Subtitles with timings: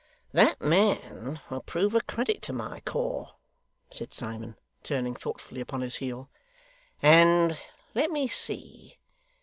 [0.31, 3.35] 'That man will prove a credit to my corps,'
[3.91, 6.27] said Simon, turning thoughtfully upon his heel.
[7.03, 7.55] 'And
[7.93, 8.97] let me see.